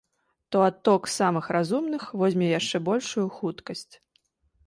[0.49, 3.87] То адток самых разумных возьме яшчэ большую хуткасць.